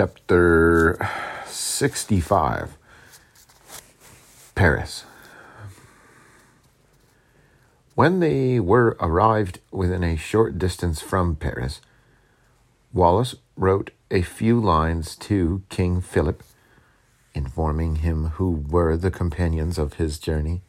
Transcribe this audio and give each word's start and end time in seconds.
Chapter 0.00 0.96
65 1.44 2.78
Paris. 4.54 5.04
When 7.94 8.20
they 8.20 8.60
were 8.60 8.96
arrived 8.98 9.58
within 9.70 10.02
a 10.02 10.16
short 10.16 10.58
distance 10.58 11.02
from 11.02 11.36
Paris, 11.36 11.82
Wallace 12.94 13.34
wrote 13.56 13.90
a 14.10 14.22
few 14.22 14.58
lines 14.58 15.16
to 15.16 15.64
King 15.68 16.00
Philip, 16.00 16.42
informing 17.34 17.96
him 17.96 18.28
who 18.36 18.64
were 18.70 18.96
the 18.96 19.10
companions 19.10 19.76
of 19.76 19.94
his 20.00 20.18
journey, 20.18 20.62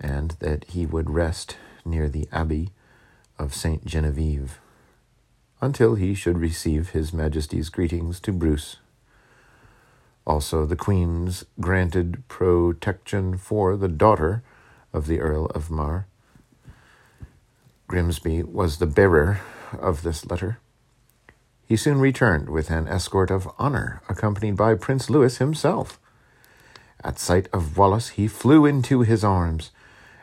and 0.00 0.30
that 0.38 0.64
he 0.70 0.86
would 0.86 1.10
rest 1.10 1.58
near 1.84 2.08
the 2.08 2.26
Abbey 2.32 2.70
of 3.38 3.54
Saint 3.54 3.84
Genevieve 3.84 4.60
until 5.60 5.94
he 5.94 6.14
should 6.14 6.38
receive 6.38 6.90
his 6.90 7.12
Majesty's 7.12 7.68
greetings 7.68 8.20
to 8.20 8.32
Bruce. 8.32 8.76
Also, 10.26 10.66
the 10.66 10.76
Queen's 10.76 11.44
granted 11.60 12.26
protection 12.28 13.36
for 13.36 13.76
the 13.76 13.88
daughter 13.88 14.42
of 14.92 15.06
the 15.06 15.20
Earl 15.20 15.46
of 15.46 15.70
Mar. 15.70 16.06
Grimsby 17.86 18.42
was 18.42 18.78
the 18.78 18.86
bearer 18.86 19.40
of 19.78 20.02
this 20.02 20.26
letter. 20.26 20.58
He 21.64 21.76
soon 21.76 22.00
returned 22.00 22.48
with 22.48 22.70
an 22.70 22.88
escort 22.88 23.30
of 23.30 23.48
honor, 23.58 24.02
accompanied 24.08 24.56
by 24.56 24.74
Prince 24.74 25.08
Louis 25.08 25.38
himself. 25.38 25.98
At 27.02 27.18
sight 27.18 27.48
of 27.52 27.76
Wallace, 27.76 28.10
he 28.10 28.26
flew 28.26 28.66
into 28.66 29.02
his 29.02 29.22
arms, 29.22 29.70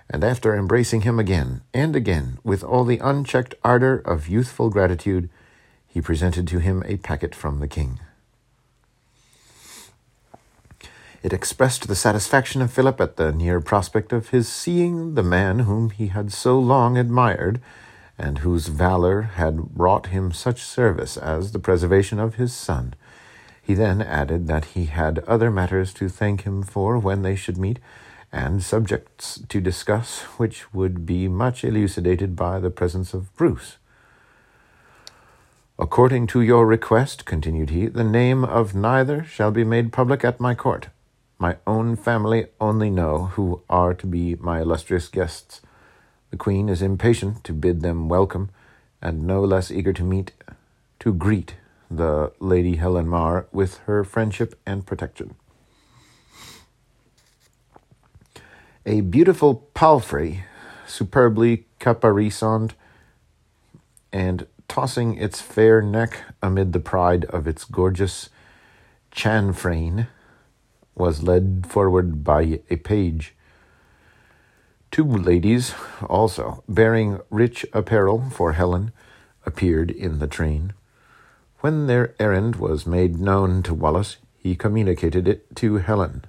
and 0.10 0.24
after 0.24 0.56
embracing 0.56 1.02
him 1.02 1.20
again 1.20 1.62
and 1.74 1.96
again 1.96 2.40
with 2.44 2.64
all 2.64 2.86
the 2.86 3.00
unchecked 3.00 3.56
ardor 3.64 3.98
of 4.00 4.28
youthful 4.28 4.70
gratitude, 4.70 5.30
he 5.88 6.02
presented 6.02 6.48
to 6.48 6.60
him 6.60 6.84
a 6.86 6.98
packet 6.98 7.36
from 7.36 7.60
the 7.60 7.68
king. 7.68 8.00
It 11.24 11.32
expressed 11.32 11.88
the 11.88 11.96
satisfaction 11.96 12.62
of 12.62 12.74
Philip 12.74 13.00
at 13.00 13.16
the 13.16 13.32
near 13.32 13.62
prospect 13.62 14.12
of 14.12 14.30
his 14.30 14.50
seeing 14.50 15.16
the 15.16 15.24
man 15.24 15.60
whom 15.60 15.90
he 15.90 16.08
had 16.08 16.34
so 16.34 16.60
long 16.60 16.98
admired, 16.98 17.62
and 18.18 18.40
whose 18.40 18.68
valor 18.68 19.22
had 19.22 19.80
wrought 19.80 20.08
him 20.08 20.34
such 20.34 20.64
service 20.64 21.16
as 21.16 21.52
the 21.52 21.60
preservation 21.60 22.20
of 22.20 22.36
his 22.36 22.54
son. 22.54 22.94
He 23.62 23.74
then 23.74 24.02
added 24.02 24.48
that 24.48 24.66
he 24.66 24.86
had 24.86 25.20
other 25.20 25.50
matters 25.50 25.94
to 25.94 26.10
thank 26.10 26.42
him 26.42 26.62
for 26.62 27.00
when 27.00 27.22
they 27.22 27.36
should 27.36 27.58
meet, 27.58 27.80
and 28.34 28.64
subjects 28.64 29.40
to 29.48 29.62
discuss 29.62 30.22
which 30.38 30.74
would 30.74 31.06
be 31.06 31.28
much 31.28 31.64
elucidated 31.64 32.36
by 32.36 32.60
the 32.60 32.72
presence 32.72 33.14
of 33.14 33.34
Bruce. 33.36 33.78
According 35.78 36.28
to 36.28 36.42
your 36.42 36.66
request, 36.66 37.26
continued 37.26 37.70
he, 37.70 37.86
the 37.88 38.04
name 38.04 38.44
of 38.44 38.74
neither 38.74 39.24
shall 39.24 39.52
be 39.52 39.64
made 39.64 39.94
public 39.94 40.26
at 40.26 40.40
my 40.40 40.56
court. 40.56 40.88
My 41.38 41.58
own 41.68 41.96
family 41.96 42.48
only 42.60 42.90
know 42.90 43.26
who 43.34 43.62
are 43.70 43.94
to 43.94 44.08
be 44.08 44.36
my 44.36 44.62
illustrious 44.62 45.08
guests. 45.10 45.62
The 46.32 46.38
Queen 46.38 46.70
is 46.70 46.82
impatient 46.82 47.44
to 47.44 47.54
bid 47.54 47.82
them 47.82 48.10
welcome, 48.10 48.50
and 49.02 49.28
no 49.28 49.42
less 49.42 49.70
eager 49.70 49.94
to 49.94 50.04
meet, 50.04 50.32
to 51.00 51.14
greet 51.14 51.56
the 51.92 52.32
Lady 52.40 52.78
Helen 52.78 53.08
Mar 53.08 53.46
with 53.52 53.78
her 53.86 54.04
friendship 54.04 54.60
and 54.66 54.86
protection. 54.86 55.36
A 58.86 59.00
beautiful 59.00 59.70
palfrey, 59.74 60.44
superbly 60.86 61.68
caparisoned, 61.80 62.74
and 64.12 64.46
tossing 64.68 65.16
its 65.16 65.40
fair 65.40 65.82
neck 65.82 66.20
amid 66.42 66.74
the 66.74 66.82
pride 66.82 67.24
of 67.26 67.48
its 67.48 67.64
gorgeous 67.64 68.30
chanfrein, 69.10 70.08
was 70.96 71.24
led 71.24 71.66
forward 71.66 72.26
by 72.26 72.60
a 72.70 72.76
page. 72.76 73.34
Two 74.92 75.06
ladies, 75.06 75.74
also, 76.10 76.62
bearing 76.68 77.22
rich 77.30 77.66
apparel 77.72 78.30
for 78.32 78.52
Helen, 78.52 78.92
appeared 79.46 79.92
in 79.92 80.20
the 80.20 80.28
train. 80.28 80.74
When 81.62 81.88
their 81.88 82.16
errand 82.20 82.58
was 82.58 82.86
made 82.86 83.18
known 83.18 83.64
to 83.64 83.74
Wallace, 83.74 84.18
he 84.36 84.58
communicated 84.58 85.26
it 85.26 85.56
to 85.56 85.78
Helen. 85.78 86.26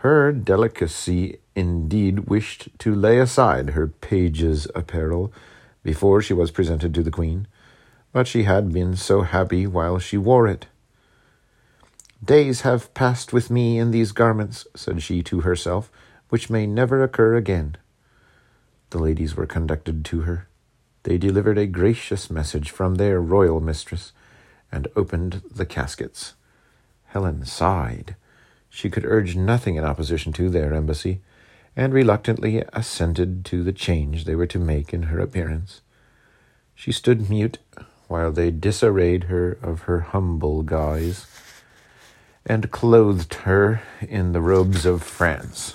Her 0.00 0.30
delicacy 0.32 1.38
indeed 1.54 2.28
wished 2.28 2.68
to 2.80 2.94
lay 2.94 3.18
aside 3.18 3.70
her 3.70 3.86
page's 3.86 4.68
apparel 4.74 5.32
before 5.82 6.20
she 6.20 6.34
was 6.34 6.50
presented 6.50 6.92
to 6.94 7.02
the 7.02 7.10
queen, 7.10 7.46
but 8.12 8.26
she 8.26 8.42
had 8.42 8.72
been 8.72 8.96
so 8.96 9.22
happy 9.22 9.66
while 9.66 9.98
she 9.98 10.16
wore 10.16 10.46
it. 10.46 10.66
Days 12.22 12.62
have 12.62 12.92
passed 12.94 13.32
with 13.32 13.50
me 13.50 13.78
in 13.78 13.90
these 13.90 14.12
garments, 14.12 14.66
said 14.74 15.02
she 15.02 15.22
to 15.22 15.40
herself, 15.40 15.90
which 16.28 16.50
may 16.50 16.66
never 16.66 17.02
occur 17.02 17.36
again. 17.36 17.76
The 18.90 18.98
ladies 18.98 19.36
were 19.36 19.46
conducted 19.46 20.04
to 20.06 20.22
her. 20.22 20.48
They 21.04 21.18
delivered 21.18 21.58
a 21.58 21.66
gracious 21.66 22.30
message 22.30 22.70
from 22.70 22.96
their 22.96 23.20
royal 23.20 23.60
mistress, 23.60 24.12
and 24.72 24.88
opened 24.96 25.42
the 25.50 25.66
caskets. 25.66 26.34
Helen 27.04 27.44
sighed. 27.44 28.16
She 28.68 28.90
could 28.90 29.04
urge 29.04 29.36
nothing 29.36 29.76
in 29.76 29.84
opposition 29.84 30.32
to 30.34 30.50
their 30.50 30.74
embassy, 30.74 31.20
and 31.74 31.92
reluctantly 31.92 32.64
assented 32.72 33.44
to 33.46 33.62
the 33.62 33.72
change 33.72 34.24
they 34.24 34.34
were 34.34 34.46
to 34.46 34.58
make 34.58 34.94
in 34.94 35.04
her 35.04 35.20
appearance. 35.20 35.82
She 36.74 36.92
stood 36.92 37.30
mute 37.30 37.58
while 38.08 38.32
they 38.32 38.50
disarrayed 38.50 39.24
her 39.24 39.58
of 39.62 39.82
her 39.82 40.00
humble 40.00 40.62
guise, 40.62 41.26
and 42.44 42.70
clothed 42.70 43.34
her 43.44 43.82
in 44.00 44.32
the 44.32 44.40
robes 44.40 44.86
of 44.86 45.02
France. 45.02 45.74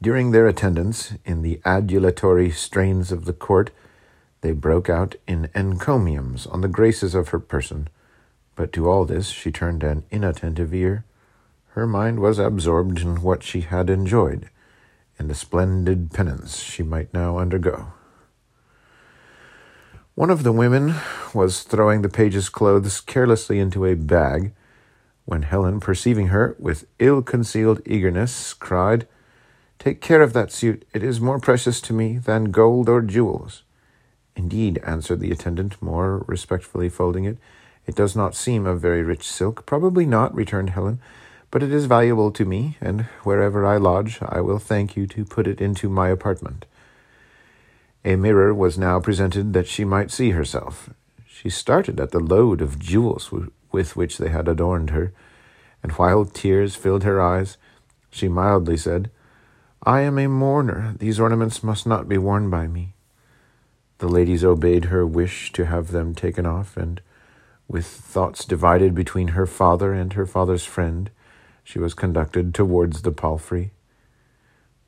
During 0.00 0.30
their 0.30 0.46
attendance 0.46 1.14
in 1.24 1.42
the 1.42 1.60
adulatory 1.64 2.50
strains 2.50 3.10
of 3.10 3.24
the 3.24 3.32
court, 3.32 3.70
they 4.40 4.52
broke 4.52 4.88
out 4.88 5.16
in 5.26 5.50
encomiums 5.54 6.46
on 6.46 6.60
the 6.60 6.68
graces 6.68 7.14
of 7.14 7.28
her 7.28 7.40
person, 7.40 7.88
but 8.56 8.72
to 8.72 8.88
all 8.88 9.04
this 9.04 9.28
she 9.28 9.52
turned 9.52 9.84
an 9.84 10.02
inattentive 10.10 10.74
ear. 10.74 11.04
Her 11.68 11.86
mind 11.86 12.18
was 12.18 12.38
absorbed 12.38 13.00
in 13.00 13.22
what 13.22 13.42
she 13.42 13.60
had 13.60 13.88
enjoyed, 13.88 14.50
and 15.18 15.30
the 15.30 15.34
splendid 15.34 16.10
penance 16.10 16.58
she 16.58 16.82
might 16.82 17.14
now 17.14 17.38
undergo. 17.38 17.92
One 20.14 20.30
of 20.30 20.42
the 20.42 20.52
women 20.52 20.94
was 21.34 21.62
throwing 21.62 22.00
the 22.00 22.08
page's 22.08 22.48
clothes 22.48 23.02
carelessly 23.02 23.58
into 23.58 23.84
a 23.84 23.94
bag, 23.94 24.52
when 25.26 25.42
Helen, 25.42 25.80
perceiving 25.80 26.28
her 26.28 26.56
with 26.58 26.86
ill 26.98 27.20
concealed 27.20 27.82
eagerness, 27.84 28.54
cried, 28.54 29.06
Take 29.78 30.00
care 30.00 30.22
of 30.22 30.32
that 30.32 30.52
suit. 30.52 30.86
It 30.94 31.02
is 31.02 31.20
more 31.20 31.38
precious 31.38 31.80
to 31.82 31.92
me 31.92 32.16
than 32.16 32.50
gold 32.50 32.88
or 32.88 33.02
jewels. 33.02 33.62
Indeed, 34.34 34.78
answered 34.84 35.20
the 35.20 35.30
attendant, 35.30 35.80
more 35.82 36.24
respectfully 36.26 36.88
folding 36.88 37.24
it. 37.24 37.38
It 37.86 37.94
does 37.94 38.16
not 38.16 38.34
seem 38.34 38.66
of 38.66 38.80
very 38.80 39.02
rich 39.02 39.26
silk. 39.26 39.64
Probably 39.64 40.06
not, 40.06 40.34
returned 40.34 40.70
Helen, 40.70 41.00
but 41.50 41.62
it 41.62 41.72
is 41.72 41.86
valuable 41.86 42.32
to 42.32 42.44
me, 42.44 42.76
and 42.80 43.02
wherever 43.22 43.64
I 43.64 43.76
lodge, 43.76 44.18
I 44.20 44.40
will 44.40 44.58
thank 44.58 44.96
you 44.96 45.06
to 45.06 45.24
put 45.24 45.46
it 45.46 45.60
into 45.60 45.88
my 45.88 46.08
apartment. 46.08 46.66
A 48.04 48.16
mirror 48.16 48.52
was 48.52 48.76
now 48.78 49.00
presented 49.00 49.52
that 49.52 49.66
she 49.66 49.84
might 49.84 50.10
see 50.10 50.30
herself. 50.30 50.90
She 51.26 51.50
started 51.50 52.00
at 52.00 52.10
the 52.10 52.20
load 52.20 52.60
of 52.60 52.78
jewels 52.78 53.30
with 53.70 53.96
which 53.96 54.18
they 54.18 54.30
had 54.30 54.48
adorned 54.48 54.90
her, 54.90 55.12
and 55.82 55.92
while 55.92 56.24
tears 56.24 56.74
filled 56.74 57.04
her 57.04 57.20
eyes, 57.20 57.56
she 58.10 58.26
mildly 58.26 58.76
said, 58.76 59.10
I 59.82 60.00
am 60.00 60.18
a 60.18 60.26
mourner. 60.26 60.94
These 60.98 61.20
ornaments 61.20 61.62
must 61.62 61.86
not 61.86 62.08
be 62.08 62.18
worn 62.18 62.50
by 62.50 62.66
me. 62.66 62.94
The 63.98 64.08
ladies 64.08 64.44
obeyed 64.44 64.86
her 64.86 65.06
wish 65.06 65.52
to 65.52 65.66
have 65.66 65.92
them 65.92 66.14
taken 66.14 66.46
off, 66.46 66.76
and 66.76 67.00
with 67.68 67.86
thoughts 67.86 68.44
divided 68.44 68.94
between 68.94 69.28
her 69.28 69.46
father 69.46 69.92
and 69.92 70.12
her 70.12 70.26
father's 70.26 70.64
friend, 70.64 71.10
she 71.64 71.78
was 71.78 71.94
conducted 71.94 72.54
towards 72.54 73.02
the 73.02 73.10
palfrey. 73.10 73.72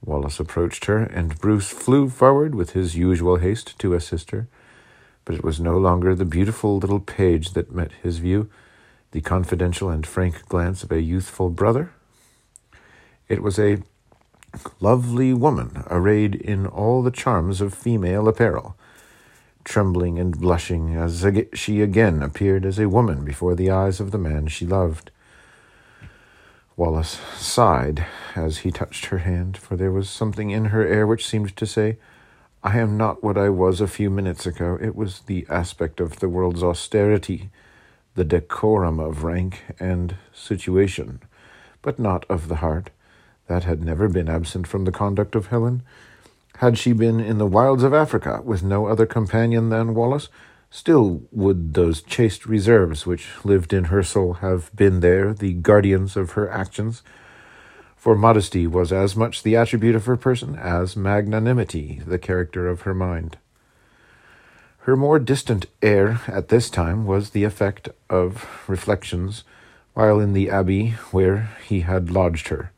Wallace 0.04 0.38
approached 0.38 0.84
her, 0.84 0.98
and 0.98 1.38
Bruce 1.40 1.70
flew 1.70 2.08
forward 2.08 2.54
with 2.54 2.70
his 2.70 2.96
usual 2.96 3.36
haste 3.36 3.78
to 3.80 3.94
assist 3.94 4.30
her. 4.30 4.46
But 5.24 5.34
it 5.34 5.44
was 5.44 5.60
no 5.60 5.76
longer 5.76 6.14
the 6.14 6.24
beautiful 6.24 6.78
little 6.78 7.00
page 7.00 7.50
that 7.52 7.74
met 7.74 7.90
his 8.02 8.18
view, 8.18 8.48
the 9.10 9.20
confidential 9.20 9.90
and 9.90 10.06
frank 10.06 10.46
glance 10.48 10.84
of 10.84 10.92
a 10.92 11.02
youthful 11.02 11.50
brother. 11.50 11.90
It 13.28 13.42
was 13.42 13.58
a 13.58 13.82
lovely 14.80 15.34
woman, 15.34 15.82
arrayed 15.90 16.36
in 16.36 16.66
all 16.66 17.02
the 17.02 17.10
charms 17.10 17.60
of 17.60 17.74
female 17.74 18.28
apparel 18.28 18.76
trembling 19.68 20.18
and 20.18 20.40
blushing 20.40 20.96
as 20.96 21.26
she 21.52 21.82
again 21.82 22.22
appeared 22.22 22.64
as 22.64 22.78
a 22.78 22.88
woman 22.88 23.22
before 23.22 23.54
the 23.54 23.70
eyes 23.70 24.00
of 24.00 24.10
the 24.10 24.18
man 24.18 24.46
she 24.46 24.66
loved. 24.66 25.10
Wallace 26.74 27.20
sighed 27.36 28.06
as 28.34 28.58
he 28.58 28.70
touched 28.70 29.06
her 29.06 29.18
hand, 29.18 29.58
for 29.58 29.76
there 29.76 29.92
was 29.92 30.08
something 30.08 30.50
in 30.50 30.66
her 30.66 30.86
air 30.86 31.06
which 31.06 31.26
seemed 31.26 31.54
to 31.56 31.66
say, 31.66 31.98
I 32.62 32.78
am 32.78 32.96
not 32.96 33.22
what 33.22 33.36
I 33.36 33.50
was 33.50 33.80
a 33.80 33.86
few 33.86 34.08
minutes 34.08 34.46
ago. 34.46 34.78
It 34.80 34.96
was 34.96 35.20
the 35.20 35.46
aspect 35.50 36.00
of 36.00 36.20
the 36.20 36.28
world's 36.28 36.62
austerity, 36.62 37.50
the 38.14 38.24
decorum 38.24 38.98
of 38.98 39.22
rank 39.22 39.64
and 39.78 40.16
situation, 40.32 41.20
but 41.82 41.98
not 41.98 42.24
of 42.30 42.48
the 42.48 42.56
heart. 42.56 42.90
That 43.48 43.64
had 43.64 43.84
never 43.84 44.08
been 44.08 44.28
absent 44.28 44.66
from 44.66 44.86
the 44.86 44.92
conduct 44.92 45.34
of 45.34 45.48
Helen. 45.48 45.82
Had 46.58 46.78
she 46.78 46.92
been 46.92 47.18
in 47.18 47.38
the 47.38 47.46
wilds 47.46 47.82
of 47.82 47.92
Africa, 47.94 48.40
with 48.44 48.62
no 48.62 48.86
other 48.86 49.06
companion 49.06 49.68
than 49.68 49.94
Wallace, 49.94 50.28
still 50.70 51.22
would 51.32 51.74
those 51.74 52.02
chaste 52.02 52.46
reserves 52.46 53.06
which 53.06 53.44
lived 53.44 53.72
in 53.72 53.84
her 53.84 54.02
soul 54.02 54.34
have 54.34 54.70
been 54.76 55.00
there 55.00 55.32
the 55.32 55.54
guardians 55.54 56.16
of 56.16 56.32
her 56.32 56.50
actions 56.50 57.02
for 57.98 58.14
modesty 58.14 58.66
was 58.66 58.92
as 58.92 59.16
much 59.16 59.42
the 59.42 59.56
attribute 59.56 59.96
of 59.96 60.06
her 60.06 60.16
person 60.16 60.54
as 60.54 60.96
magnanimity 60.96 62.00
the 62.06 62.18
character 62.18 62.68
of 62.68 62.82
her 62.82 62.94
mind. 62.94 63.36
Her 64.78 64.96
more 64.96 65.18
distant 65.18 65.66
air 65.82 66.20
at 66.28 66.48
this 66.48 66.70
time 66.70 67.06
was 67.06 67.30
the 67.30 67.42
effect 67.44 67.88
of 68.08 68.64
reflections 68.68 69.42
while 69.94 70.20
in 70.20 70.32
the 70.32 70.48
abbey 70.48 70.90
where 71.10 71.50
he 71.66 71.80
had 71.80 72.10
lodged 72.10 72.48
her. 72.48 72.70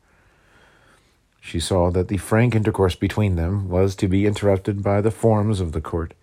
She 1.41 1.59
saw 1.59 1.89
that 1.89 2.07
the 2.07 2.17
frank 2.17 2.55
intercourse 2.55 2.95
between 2.95 3.35
them 3.35 3.67
was 3.67 3.95
to 3.97 4.07
be 4.07 4.27
interrupted 4.27 4.83
by 4.83 5.01
the 5.01 5.11
forms 5.11 5.59
of 5.59 5.71
the 5.71 5.81
court, 5.81 6.13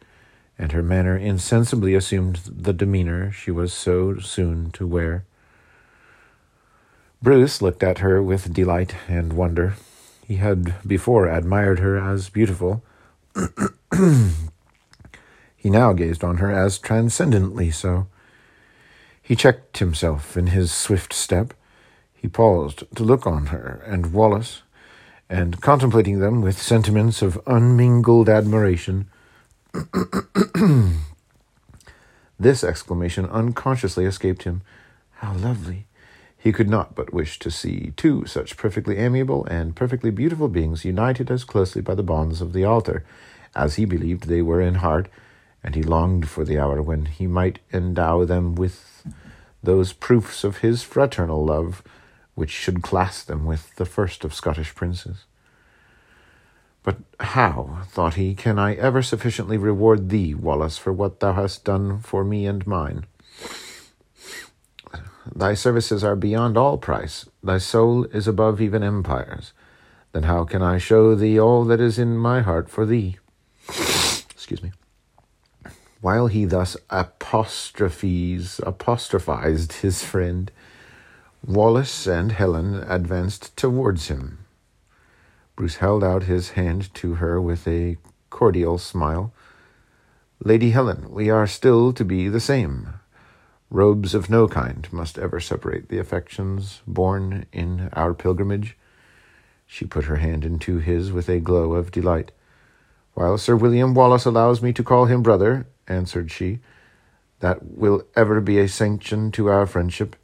and 0.57 0.73
her 0.73 0.83
manner 0.83 1.17
insensibly 1.17 1.95
assumed 1.95 2.37
the 2.47 2.73
demeanour 2.73 3.33
she 3.33 3.51
was 3.51 3.73
so 3.73 4.19
soon 4.21 4.71
to 4.71 4.87
wear. 4.87 5.25
Bruce 7.21 7.61
looked 7.61 7.83
at 7.83 7.99
her 7.99 8.23
with 8.23 8.55
delight 8.55 8.95
and 9.09 9.33
wonder. 9.33 9.75
He 10.25 10.37
had 10.37 10.75
before 10.87 11.27
admired 11.27 11.81
her 11.81 11.99
as 11.99 12.29
beautiful. 12.29 12.85
he 15.57 15.69
now 15.69 15.93
gazed 15.95 16.23
on 16.23 16.37
her 16.37 16.53
as 16.53 16.79
transcendently 16.79 17.73
so. 17.73 18.07
He 19.21 19.35
checked 19.35 19.79
himself 19.79 20.37
in 20.37 20.47
his 20.49 20.71
swift 20.71 21.13
step. 21.13 21.55
He 22.15 22.29
paused 22.29 22.85
to 22.95 23.03
look 23.03 23.27
on 23.27 23.47
her 23.47 23.83
and 23.85 24.13
Wallace, 24.13 24.63
and 25.31 25.61
contemplating 25.61 26.21
them 26.21 26.41
with 26.41 26.61
sentiments 26.61 27.23
of 27.23 27.41
unmingled 27.47 28.29
admiration, 28.29 29.09
this 32.39 32.65
exclamation 32.65 33.27
unconsciously 33.27 34.05
escaped 34.05 34.45
him. 34.45 34.63
How 35.17 35.35
lovely! 35.35 35.87
He 36.37 36.53
could 36.53 36.69
not 36.69 36.95
but 36.95 37.13
wish 37.13 37.39
to 37.41 37.51
see 37.51 37.93
two 37.97 38.25
such 38.25 38.57
perfectly 38.57 38.97
amiable 38.97 39.45
and 39.47 39.75
perfectly 39.75 40.11
beautiful 40.11 40.49
beings 40.49 40.85
united 40.85 41.31
as 41.31 41.45
closely 41.45 41.83
by 41.83 41.95
the 41.95 42.03
bonds 42.03 42.41
of 42.41 42.53
the 42.53 42.65
altar 42.65 43.05
as 43.57 43.75
he 43.75 43.85
believed 43.85 44.29
they 44.29 44.43
were 44.43 44.61
in 44.61 44.77
heart, 44.77 45.09
and 45.65 45.75
he 45.75 45.83
longed 45.83 46.29
for 46.29 46.45
the 46.45 46.59
hour 46.59 46.81
when 46.81 47.07
he 47.07 47.27
might 47.27 47.59
endow 47.73 48.25
them 48.25 48.55
with 48.55 49.05
those 49.63 49.93
proofs 49.93 50.45
of 50.45 50.59
his 50.59 50.83
fraternal 50.83 51.45
love 51.45 51.83
which 52.39 52.51
should 52.51 52.85
class 52.85 53.25
them 53.25 53.45
with 53.45 53.75
the 53.75 53.85
first 53.85 54.23
of 54.23 54.33
Scottish 54.33 54.73
princes. 54.73 55.25
But 56.85 56.99
how, 57.19 57.81
thought 57.89 58.15
he, 58.15 58.37
can 58.37 58.61
I 58.61 58.75
ever 58.75 59.03
sufficiently 59.03 59.59
reward 59.59 60.09
thee, 60.09 60.35
Wallace, 60.35 60.79
for 60.79 60.93
what 60.93 61.19
thou 61.19 61.33
hast 61.33 61.65
done 61.65 61.99
for 61.99 62.23
me 62.23 62.47
and 62.47 62.65
mine? 62.65 63.07
Thy 65.35 65.55
services 65.55 66.05
are 66.05 66.15
beyond 66.15 66.57
all 66.57 66.79
price. 66.79 67.29
Thy 67.43 67.59
soul 67.59 68.05
is 68.05 68.29
above 68.29 68.61
even 68.61 68.85
empires. 68.85 69.53
Then 70.13 70.23
how 70.23 70.45
can 70.45 70.63
I 70.63 70.79
show 70.79 71.17
thee 71.17 71.41
all 71.41 71.65
that 71.65 71.81
is 71.81 71.99
in 71.99 72.17
my 72.17 72.41
heart 72.41 72.71
for 72.71 72.87
thee? 72.87 73.19
Excuse 73.69 74.63
me. 74.63 74.71
While 76.01 76.29
he 76.29 76.45
thus 76.45 76.77
apostrophes, 76.89 78.61
apostrophized 78.65 79.73
his 79.83 80.05
friend, 80.05 80.53
Wallace 81.49 82.07
and 82.07 82.33
Helen 82.33 82.75
advanced 82.75 83.57
towards 83.57 84.09
him. 84.09 84.45
Bruce 85.57 85.77
held 85.77 86.05
out 86.05 86.25
his 86.25 86.51
hand 86.51 86.93
to 86.97 87.15
her 87.15 87.41
with 87.41 87.67
a 87.67 87.97
cordial 88.29 88.77
smile. 88.77 89.33
Lady 90.45 90.73
Helen, 90.73 91.11
we 91.11 91.31
are 91.31 91.47
still 91.47 91.95
to 91.95 92.05
be 92.05 92.29
the 92.29 92.39
same. 92.39 93.01
Robes 93.71 94.15
of 94.15 94.29
no 94.29 94.47
kind 94.47 94.93
must 94.93 95.17
ever 95.17 95.41
separate 95.41 95.89
the 95.89 95.97
affections 95.97 96.83
born 96.87 97.47
in 97.51 97.89
our 97.95 98.13
pilgrimage. 98.13 98.77
She 99.67 99.87
put 99.87 100.05
her 100.05 100.17
hand 100.17 100.45
into 100.45 100.81
his 100.81 101.13
with 101.13 101.31
a 101.31 101.41
glow 101.41 101.73
of 101.73 101.91
delight. 101.91 102.31
While 103.15 103.39
Sir 103.39 103.57
William 103.57 103.95
Wallace 103.95 104.27
allows 104.27 104.61
me 104.61 104.75
to 104.75 104.85
call 104.85 105.07
him 105.07 105.23
brother, 105.23 105.67
answered 105.87 106.31
she, 106.31 106.59
that 107.41 107.65
will 107.65 108.03
ever 108.15 108.43
be 108.43 108.59
a 108.59 108.69
sanction 108.69 109.33
to 109.33 109.47
our 109.47 109.67
friendship. 109.67 110.15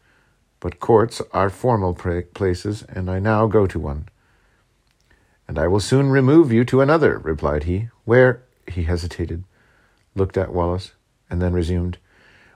But 0.64 0.81
courts 0.81 1.20
are 1.34 1.50
formal 1.50 1.93
places, 1.93 2.84
and 2.84 3.11
I 3.11 3.19
now 3.19 3.46
go 3.46 3.66
to 3.66 3.78
one. 3.78 4.08
And 5.46 5.58
I 5.58 5.69
will 5.69 5.78
soon 5.78 6.08
remove 6.08 6.50
you 6.50 6.64
to 6.64 6.81
another, 6.81 7.19
replied 7.19 7.64
he. 7.64 7.90
Where? 8.06 8.44
He 8.66 8.84
hesitated, 8.84 9.44
looked 10.14 10.38
at 10.38 10.55
Wallace, 10.55 10.93
and 11.28 11.43
then 11.43 11.52
resumed 11.52 11.99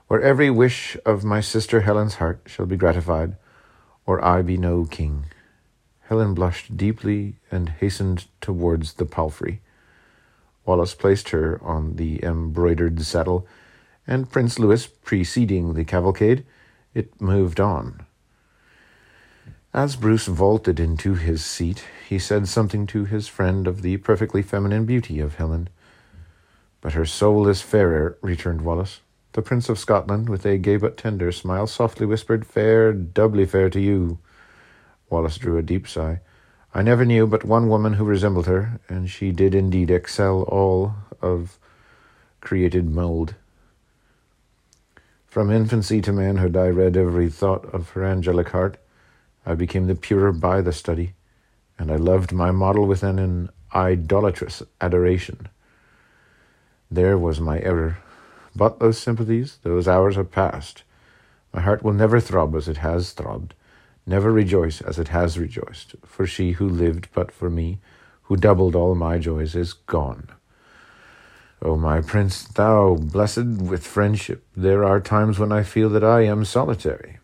where 0.07 0.23
every 0.23 0.49
wish 0.49 0.97
of 1.05 1.23
my 1.23 1.39
sister 1.39 1.81
Helen's 1.81 2.15
heart 2.15 2.41
shall 2.47 2.65
be 2.65 2.77
gratified, 2.77 3.35
or 4.07 4.25
I 4.25 4.41
be 4.41 4.57
no 4.57 4.85
king. 4.85 5.25
Helen 6.07 6.33
blushed 6.33 6.75
deeply 6.75 7.35
and 7.51 7.69
hastened 7.69 8.25
towards 8.41 8.93
the 8.93 9.05
palfrey. 9.05 9.61
Wallace 10.65 10.95
placed 10.95 11.29
her 11.29 11.61
on 11.63 11.97
the 11.97 12.23
embroidered 12.23 12.99
saddle, 13.03 13.45
and 14.07 14.31
Prince 14.31 14.57
Louis 14.57 14.87
preceding 14.87 15.75
the 15.75 15.85
cavalcade, 15.85 16.43
it 16.93 17.19
moved 17.21 17.59
on. 17.59 18.05
As 19.73 19.95
Bruce 19.95 20.25
vaulted 20.25 20.79
into 20.79 21.13
his 21.13 21.45
seat, 21.45 21.85
he 22.07 22.17
said 22.17 22.47
something 22.47 22.87
to 22.87 23.05
his 23.05 23.27
friend 23.27 23.67
of 23.67 23.83
the 23.83 23.97
perfectly 23.97 24.41
feminine 24.41 24.85
beauty 24.85 25.19
of 25.19 25.35
Helen. 25.35 25.69
But 26.81 26.93
her 26.93 27.05
soul 27.05 27.47
is 27.47 27.61
fairer, 27.61 28.17
returned 28.21 28.61
Wallace. 28.61 29.01
The 29.33 29.43
Prince 29.43 29.69
of 29.69 29.77
Scotland, 29.77 30.27
with 30.27 30.43
a 30.45 30.57
gay 30.57 30.77
but 30.77 30.97
tender 30.97 31.31
smile, 31.31 31.67
softly 31.67 32.07
whispered, 32.07 32.47
Fair, 32.47 32.91
doubly 32.93 33.45
fair 33.45 33.69
to 33.69 33.79
you. 33.79 34.17
Wallace 35.09 35.37
drew 35.37 35.57
a 35.57 35.61
deep 35.61 35.87
sigh. 35.87 36.21
I 36.73 36.81
never 36.81 37.05
knew 37.05 37.27
but 37.27 37.45
one 37.45 37.69
woman 37.69 37.93
who 37.93 38.05
resembled 38.05 38.47
her, 38.47 38.79
and 38.89 39.09
she 39.09 39.31
did 39.31 39.53
indeed 39.53 39.91
excel 39.91 40.43
all 40.43 40.95
of 41.21 41.59
created 42.41 42.89
mould. 42.89 43.35
From 45.29 45.51
infancy 45.51 46.01
to 46.01 46.11
manhood, 46.11 46.57
I 46.57 46.69
read 46.69 46.97
every 46.97 47.29
thought 47.29 47.63
of 47.71 47.91
her 47.91 48.03
angelic 48.03 48.49
heart. 48.49 48.77
I 49.45 49.53
became 49.53 49.85
the 49.85 49.93
purer 49.93 50.31
by 50.31 50.61
the 50.61 50.73
study, 50.73 51.13
and 51.77 51.91
I 51.91 51.97
loved 51.97 52.31
my 52.31 52.49
model 52.49 52.87
with 52.87 53.03
an 53.03 53.51
idolatrous 53.75 54.63
adoration. 54.81 55.47
There 56.89 57.15
was 57.15 57.39
my 57.39 57.59
error. 57.59 57.99
But 58.55 58.79
those 58.79 58.97
sympathies, 58.97 59.59
those 59.61 59.87
hours 59.87 60.17
are 60.17 60.23
past. 60.23 60.81
My 61.53 61.61
heart 61.61 61.83
will 61.83 61.93
never 61.93 62.19
throb 62.19 62.55
as 62.55 62.67
it 62.67 62.77
has 62.77 63.11
throbbed, 63.11 63.53
never 64.07 64.31
rejoice 64.31 64.81
as 64.81 64.97
it 64.97 65.09
has 65.09 65.37
rejoiced, 65.37 65.93
for 66.07 66.25
she 66.25 66.53
who 66.53 66.67
lived 66.67 67.07
but 67.13 67.31
for 67.31 67.51
me, 67.51 67.77
who 68.23 68.35
doubled 68.35 68.75
all 68.75 68.95
my 68.95 69.19
joys, 69.19 69.55
is 69.55 69.73
gone. 69.73 70.29
O 71.61 71.75
my 71.75 72.01
prince, 72.01 72.43
thou 72.43 72.95
blessed 72.95 73.61
with 73.61 73.85
friendship, 73.85 74.45
there 74.55 74.83
are 74.83 74.99
times 74.99 75.39
when 75.39 75.51
I 75.51 75.63
feel 75.63 75.89
that 75.89 76.03
I 76.03 76.21
am 76.21 76.45
solitary. 76.45 77.17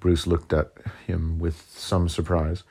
Bruce 0.00 0.26
looked 0.26 0.52
at 0.52 0.72
him 1.06 1.38
with 1.38 1.64
some 1.70 2.08
surprise. 2.08 2.64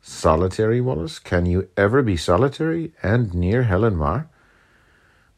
Solitary, 0.00 0.80
Wallace? 0.80 1.18
Can 1.18 1.46
you 1.46 1.68
ever 1.76 2.02
be 2.02 2.16
solitary 2.16 2.92
and 3.02 3.34
near 3.34 3.64
Helen 3.64 3.96
Mar? 3.96 4.28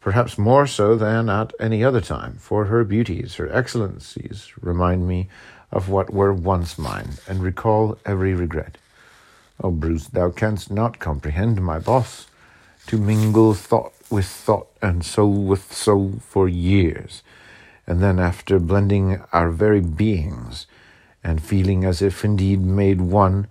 perhaps 0.01 0.39
more 0.39 0.67
so 0.67 0.97
than 0.97 1.29
at 1.29 1.53
any 1.61 1.85
other 1.85 2.01
time, 2.01 2.37
for 2.39 2.67
her 2.67 2.85
beauties, 2.85 3.35
her 3.35 3.53
excellencies, 3.53 4.53
remind 4.61 5.07
me 5.07 5.29
of 5.71 5.89
what 5.89 6.13
were 6.13 6.33
once 6.33 6.79
mine, 6.79 7.11
and 7.29 7.43
recall 7.43 7.99
every 8.07 8.33
regret. 8.33 8.79
O 9.63 9.69
oh, 9.69 9.71
Bruce, 9.71 10.07
thou 10.07 10.31
canst 10.31 10.71
not 10.71 10.99
comprehend 10.99 11.61
my 11.61 11.79
boss. 11.79 12.27
To 12.87 12.97
mingle 12.97 13.53
thought 13.53 13.93
with 14.11 14.27
thought 14.27 14.69
and 14.81 15.05
soul 15.05 15.45
with 15.45 15.73
soul 15.73 16.15
for 16.21 16.49
years, 16.49 17.23
and 17.87 18.03
then 18.03 18.19
after 18.19 18.59
blending 18.59 19.23
our 19.33 19.51
very 19.51 19.81
beings, 19.81 20.67
and 21.23 21.43
feeling 21.43 21.85
as 21.85 22.01
if 22.01 22.25
indeed 22.25 22.61
made 22.61 23.01
one, 23.01 23.47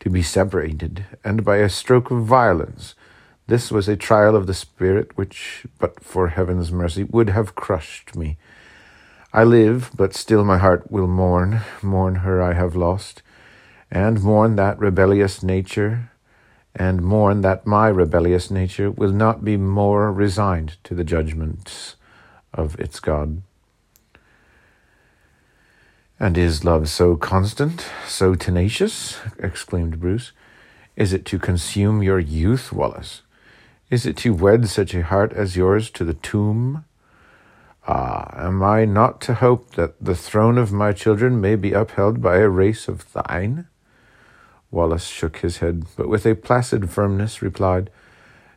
to 0.00 0.10
be 0.10 0.22
separated, 0.22 1.04
and 1.22 1.44
by 1.44 1.58
a 1.58 1.68
stroke 1.68 2.10
of 2.10 2.24
violence, 2.24 2.94
this 3.46 3.70
was 3.70 3.88
a 3.88 3.96
trial 3.96 4.34
of 4.34 4.46
the 4.46 4.54
spirit 4.54 5.16
which, 5.16 5.66
but 5.78 6.02
for 6.02 6.28
heaven's 6.28 6.72
mercy, 6.72 7.04
would 7.04 7.30
have 7.30 7.54
crushed 7.54 8.16
me. 8.16 8.36
I 9.32 9.44
live, 9.44 9.90
but 9.96 10.14
still 10.14 10.44
my 10.44 10.58
heart 10.58 10.90
will 10.90 11.06
mourn, 11.06 11.60
mourn 11.82 12.16
her 12.16 12.42
I 12.42 12.52
have 12.52 12.76
lost, 12.76 13.22
and 13.90 14.22
mourn 14.22 14.56
that 14.56 14.78
rebellious 14.78 15.42
nature 15.42 16.11
and 16.74 17.02
mourn 17.02 17.42
that 17.42 17.66
my 17.66 17.88
rebellious 17.88 18.50
nature 18.50 18.90
will 18.90 19.12
not 19.12 19.44
be 19.44 19.56
more 19.56 20.12
resigned 20.12 20.76
to 20.84 20.94
the 20.94 21.04
judgments 21.04 21.96
of 22.54 22.78
its 22.80 23.00
God. 23.00 23.42
And 26.18 26.38
is 26.38 26.64
love 26.64 26.88
so 26.88 27.16
constant, 27.16 27.86
so 28.06 28.34
tenacious? 28.34 29.18
exclaimed 29.38 30.00
Bruce. 30.00 30.32
Is 30.96 31.12
it 31.12 31.24
to 31.26 31.38
consume 31.38 32.02
your 32.02 32.20
youth, 32.20 32.72
Wallace? 32.72 33.22
Is 33.90 34.06
it 34.06 34.16
to 34.18 34.32
wed 34.32 34.68
such 34.68 34.94
a 34.94 35.02
heart 35.02 35.32
as 35.32 35.56
yours 35.56 35.90
to 35.90 36.04
the 36.04 36.14
tomb? 36.14 36.84
Ah, 37.88 38.32
am 38.36 38.62
I 38.62 38.84
not 38.84 39.20
to 39.22 39.34
hope 39.34 39.74
that 39.74 40.02
the 40.02 40.14
throne 40.14 40.56
of 40.56 40.72
my 40.72 40.92
children 40.92 41.40
may 41.40 41.56
be 41.56 41.72
upheld 41.72 42.22
by 42.22 42.36
a 42.36 42.48
race 42.48 42.86
of 42.86 43.12
thine? 43.12 43.66
Wallace 44.72 45.06
shook 45.06 45.36
his 45.36 45.58
head, 45.58 45.84
but 45.96 46.08
with 46.08 46.26
a 46.26 46.34
placid 46.34 46.90
firmness 46.90 47.42
replied, 47.42 47.90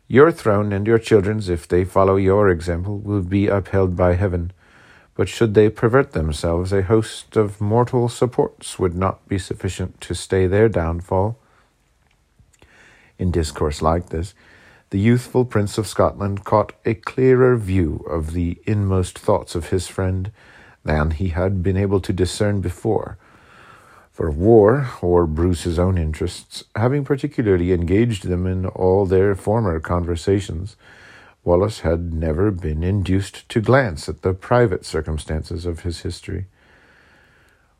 Your 0.08 0.32
throne 0.32 0.72
and 0.72 0.86
your 0.86 0.98
children's, 0.98 1.50
if 1.50 1.68
they 1.68 1.84
follow 1.84 2.16
your 2.16 2.48
example, 2.48 2.98
will 2.98 3.20
be 3.20 3.46
upheld 3.46 3.94
by 3.96 4.14
heaven. 4.14 4.52
But 5.14 5.28
should 5.28 5.52
they 5.54 5.68
pervert 5.68 6.12
themselves, 6.12 6.72
a 6.72 6.82
host 6.82 7.36
of 7.36 7.60
mortal 7.60 8.08
supports 8.08 8.78
would 8.78 8.94
not 8.94 9.28
be 9.28 9.38
sufficient 9.38 10.00
to 10.00 10.14
stay 10.14 10.46
their 10.46 10.70
downfall. 10.70 11.38
In 13.18 13.30
discourse 13.30 13.82
like 13.82 14.08
this, 14.08 14.34
the 14.90 14.98
youthful 14.98 15.44
Prince 15.44 15.78
of 15.78 15.86
Scotland 15.86 16.44
caught 16.44 16.72
a 16.84 16.94
clearer 16.94 17.56
view 17.56 18.04
of 18.08 18.32
the 18.32 18.58
inmost 18.64 19.18
thoughts 19.18 19.54
of 19.54 19.68
his 19.68 19.86
friend 19.86 20.32
than 20.84 21.10
he 21.10 21.28
had 21.28 21.62
been 21.62 21.76
able 21.76 22.00
to 22.00 22.12
discern 22.12 22.60
before. 22.60 23.18
For 24.16 24.30
war, 24.30 24.88
or 25.02 25.26
Bruce's 25.26 25.78
own 25.78 25.98
interests, 25.98 26.64
having 26.74 27.04
particularly 27.04 27.70
engaged 27.70 28.24
them 28.24 28.46
in 28.46 28.64
all 28.64 29.04
their 29.04 29.34
former 29.34 29.78
conversations, 29.78 30.74
Wallace 31.44 31.80
had 31.80 32.14
never 32.14 32.50
been 32.50 32.82
induced 32.82 33.46
to 33.50 33.60
glance 33.60 34.08
at 34.08 34.22
the 34.22 34.32
private 34.32 34.86
circumstances 34.86 35.66
of 35.66 35.80
his 35.80 36.00
history. 36.00 36.46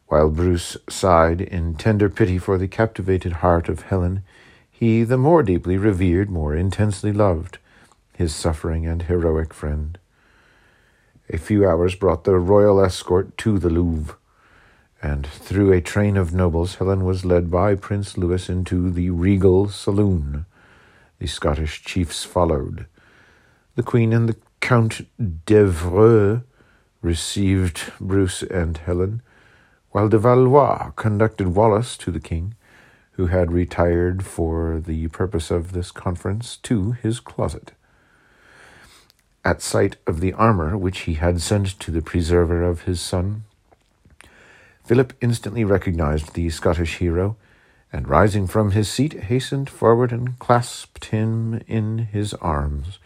While 0.08 0.28
Bruce 0.28 0.76
sighed 0.90 1.40
in 1.40 1.74
tender 1.74 2.10
pity 2.10 2.36
for 2.36 2.58
the 2.58 2.68
captivated 2.68 3.40
heart 3.40 3.70
of 3.70 3.84
Helen, 3.84 4.22
he 4.70 5.04
the 5.04 5.16
more 5.16 5.42
deeply 5.42 5.78
revered, 5.78 6.28
more 6.28 6.54
intensely 6.54 7.12
loved, 7.14 7.56
his 8.12 8.34
suffering 8.34 8.86
and 8.86 9.04
heroic 9.04 9.54
friend. 9.54 9.96
A 11.30 11.38
few 11.38 11.66
hours 11.66 11.94
brought 11.94 12.24
the 12.24 12.38
royal 12.38 12.78
escort 12.84 13.38
to 13.38 13.58
the 13.58 13.70
Louvre 13.70 14.16
and 15.02 15.26
through 15.26 15.72
a 15.72 15.80
train 15.80 16.16
of 16.16 16.34
nobles 16.34 16.76
Helen 16.76 17.04
was 17.04 17.24
led 17.24 17.50
by 17.50 17.74
Prince 17.74 18.16
Louis 18.16 18.48
into 18.48 18.90
the 18.90 19.10
regal 19.10 19.68
saloon. 19.68 20.46
The 21.18 21.26
Scottish 21.26 21.82
chiefs 21.82 22.24
followed. 22.24 22.86
The 23.74 23.82
Queen 23.82 24.12
and 24.12 24.28
the 24.28 24.36
Count 24.60 25.06
d'Evreux 25.44 26.42
received 27.02 27.92
Bruce 28.00 28.42
and 28.42 28.78
Helen, 28.78 29.22
while 29.90 30.08
de 30.08 30.18
Valois 30.18 30.90
conducted 30.96 31.54
Wallace 31.54 31.96
to 31.98 32.10
the 32.10 32.20
king, 32.20 32.54
who 33.12 33.26
had 33.26 33.52
retired 33.52 34.24
for 34.24 34.80
the 34.84 35.08
purpose 35.08 35.50
of 35.50 35.72
this 35.72 35.90
conference 35.90 36.56
to 36.58 36.92
his 36.92 37.20
closet. 37.20 37.72
At 39.44 39.62
sight 39.62 39.96
of 40.06 40.20
the 40.20 40.32
armor 40.32 40.76
which 40.76 41.00
he 41.00 41.14
had 41.14 41.40
sent 41.40 41.78
to 41.80 41.90
the 41.90 42.02
preserver 42.02 42.62
of 42.62 42.82
his 42.82 43.00
son, 43.00 43.44
Philip 44.86 45.14
instantly 45.20 45.64
recognized 45.64 46.34
the 46.34 46.48
Scottish 46.48 46.98
hero, 46.98 47.36
and 47.92 48.08
rising 48.08 48.46
from 48.46 48.70
his 48.70 48.88
seat, 48.88 49.14
hastened 49.14 49.68
forward 49.68 50.12
and 50.12 50.38
clasped 50.38 51.06
him 51.06 51.60
in 51.66 51.98
his 51.98 52.34
arms. 52.34 53.00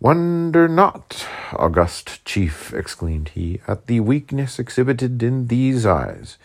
Wonder 0.00 0.66
not, 0.66 1.28
august 1.52 2.24
chief, 2.24 2.74
exclaimed 2.74 3.30
he, 3.30 3.60
at 3.68 3.86
the 3.86 4.00
weakness 4.00 4.58
exhibited 4.58 5.22
in 5.22 5.46
these 5.46 5.86
eyes. 5.86 6.38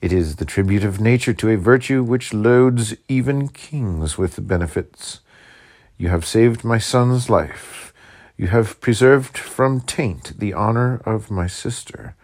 It 0.00 0.10
is 0.10 0.36
the 0.36 0.46
tribute 0.46 0.84
of 0.84 0.98
nature 0.98 1.34
to 1.34 1.50
a 1.50 1.56
virtue 1.56 2.02
which 2.02 2.32
loads 2.32 2.94
even 3.08 3.48
kings 3.48 4.16
with 4.16 4.48
benefits. 4.48 5.20
You 5.98 6.08
have 6.08 6.24
saved 6.24 6.64
my 6.64 6.78
son's 6.78 7.28
life. 7.28 7.92
You 8.38 8.46
have 8.46 8.80
preserved 8.80 9.36
from 9.36 9.82
taint 9.82 10.38
the 10.38 10.54
honor 10.54 11.02
of 11.04 11.30
my 11.30 11.46
sister. 11.46 12.14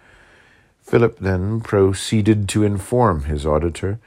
Philip 0.85 1.19
then 1.19 1.62
proceeded 1.62 2.47
to 2.50 2.62
inform 2.62 3.25
his 3.25 3.47
auditor 3.47 3.99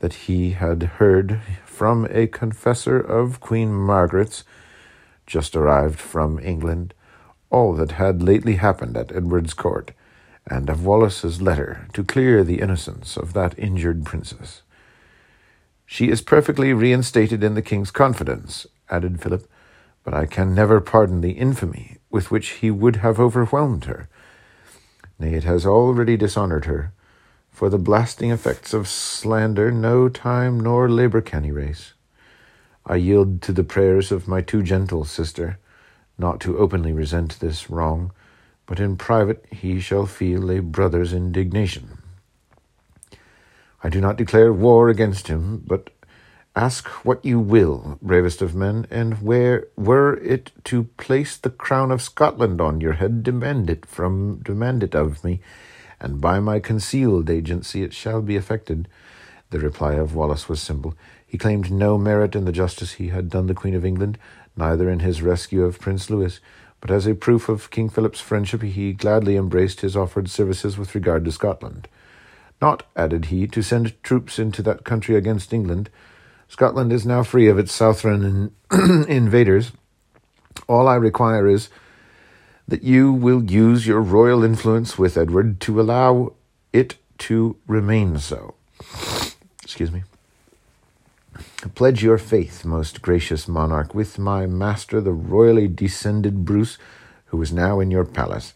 that 0.00 0.14
he 0.14 0.50
had 0.50 0.82
heard 0.98 1.40
from 1.64 2.08
a 2.10 2.26
confessor 2.26 2.98
of 2.98 3.38
Queen 3.38 3.72
Margaret's, 3.72 4.42
just 5.28 5.54
arrived 5.54 6.00
from 6.00 6.40
England, 6.40 6.92
all 7.50 7.72
that 7.74 7.92
had 7.92 8.20
lately 8.20 8.56
happened 8.56 8.96
at 8.96 9.14
Edward's 9.14 9.54
court, 9.54 9.92
and 10.44 10.68
of 10.68 10.84
Wallace's 10.84 11.40
letter 11.40 11.86
to 11.92 12.02
clear 12.02 12.42
the 12.42 12.60
innocence 12.60 13.16
of 13.16 13.32
that 13.32 13.56
injured 13.56 14.04
princess. 14.04 14.62
She 15.86 16.10
is 16.10 16.20
perfectly 16.20 16.72
reinstated 16.72 17.44
in 17.44 17.54
the 17.54 17.62
king's 17.62 17.92
confidence, 17.92 18.66
added 18.90 19.22
Philip, 19.22 19.48
but 20.02 20.12
I 20.12 20.26
can 20.26 20.52
never 20.52 20.80
pardon 20.80 21.20
the 21.20 21.32
infamy 21.32 21.98
with 22.10 22.32
which 22.32 22.48
he 22.60 22.72
would 22.72 22.96
have 22.96 23.20
overwhelmed 23.20 23.84
her 23.84 24.08
Nay, 25.24 25.34
it 25.34 25.44
has 25.44 25.64
already 25.64 26.18
dishonored 26.18 26.66
her. 26.66 26.92
For 27.50 27.70
the 27.70 27.78
blasting 27.78 28.30
effects 28.30 28.74
of 28.74 28.86
slander 28.86 29.70
no 29.70 30.10
time 30.10 30.60
nor 30.60 30.86
labor 30.88 31.22
can 31.22 31.46
erase. 31.46 31.94
I 32.84 32.96
yield 32.96 33.40
to 33.42 33.52
the 33.52 33.64
prayers 33.64 34.12
of 34.12 34.28
my 34.28 34.42
too 34.42 34.62
gentle 34.62 35.04
sister, 35.06 35.58
not 36.18 36.40
to 36.40 36.58
openly 36.58 36.92
resent 36.92 37.40
this 37.40 37.70
wrong, 37.70 38.12
but 38.66 38.78
in 38.78 38.96
private 38.96 39.46
he 39.50 39.80
shall 39.80 40.04
feel 40.04 40.50
a 40.50 40.60
brother's 40.60 41.14
indignation. 41.14 42.02
I 43.82 43.88
do 43.88 44.02
not 44.02 44.18
declare 44.18 44.52
war 44.52 44.90
against 44.90 45.28
him, 45.28 45.62
but 45.66 45.88
Ask 46.56 46.86
what 47.04 47.24
you 47.24 47.40
will, 47.40 47.98
bravest 48.00 48.40
of 48.40 48.54
men, 48.54 48.86
and 48.88 49.20
where 49.20 49.66
were 49.76 50.14
it 50.18 50.52
to 50.64 50.84
place 50.96 51.36
the 51.36 51.50
crown 51.50 51.90
of 51.90 52.00
Scotland 52.00 52.60
on 52.60 52.80
your 52.80 52.92
head, 52.92 53.24
demand 53.24 53.68
it 53.68 53.84
from 53.84 54.38
demand 54.38 54.84
it 54.84 54.94
of 54.94 55.24
me, 55.24 55.40
and 56.00 56.20
by 56.20 56.38
my 56.38 56.60
concealed 56.60 57.28
agency 57.28 57.82
it 57.82 57.92
shall 57.92 58.22
be 58.22 58.36
effected. 58.36 58.86
The 59.50 59.58
reply 59.58 59.94
of 59.94 60.14
Wallace 60.14 60.48
was 60.48 60.62
simple. 60.62 60.94
He 61.26 61.38
claimed 61.38 61.72
no 61.72 61.98
merit 61.98 62.36
in 62.36 62.44
the 62.44 62.52
justice 62.52 62.92
he 62.92 63.08
had 63.08 63.30
done 63.30 63.48
the 63.48 63.54
Queen 63.54 63.74
of 63.74 63.84
England, 63.84 64.16
neither 64.56 64.88
in 64.88 65.00
his 65.00 65.22
rescue 65.22 65.64
of 65.64 65.80
Prince 65.80 66.08
Louis, 66.08 66.38
but 66.80 66.92
as 66.92 67.04
a 67.04 67.16
proof 67.16 67.48
of 67.48 67.70
King 67.70 67.88
Philip's 67.88 68.20
friendship 68.20 68.62
he 68.62 68.92
gladly 68.92 69.34
embraced 69.34 69.80
his 69.80 69.96
offered 69.96 70.30
services 70.30 70.78
with 70.78 70.94
regard 70.94 71.24
to 71.24 71.32
Scotland. 71.32 71.88
Not, 72.62 72.84
added 72.94 73.24
he, 73.26 73.48
to 73.48 73.60
send 73.60 74.00
troops 74.04 74.38
into 74.38 74.62
that 74.62 74.84
country 74.84 75.16
against 75.16 75.52
England, 75.52 75.90
Scotland 76.48 76.92
is 76.92 77.06
now 77.06 77.22
free 77.22 77.48
of 77.48 77.58
its 77.58 77.72
Southron 77.72 78.52
in- 78.70 79.04
invaders. 79.08 79.72
All 80.68 80.88
I 80.88 80.94
require 80.94 81.48
is 81.48 81.68
that 82.66 82.82
you 82.82 83.12
will 83.12 83.44
use 83.44 83.86
your 83.86 84.00
royal 84.00 84.42
influence 84.42 84.98
with 84.98 85.16
Edward 85.16 85.60
to 85.60 85.80
allow 85.80 86.32
it 86.72 86.96
to 87.18 87.56
remain 87.66 88.18
so. 88.18 88.54
Excuse 89.62 89.92
me. 89.92 90.02
Pledge 91.74 92.02
your 92.02 92.18
faith, 92.18 92.64
most 92.64 93.02
gracious 93.02 93.48
monarch, 93.48 93.94
with 93.94 94.18
my 94.18 94.46
master, 94.46 95.00
the 95.00 95.12
royally 95.12 95.66
descended 95.66 96.44
Bruce, 96.44 96.78
who 97.26 97.40
is 97.42 97.52
now 97.52 97.80
in 97.80 97.90
your 97.90 98.04
palace. 98.04 98.54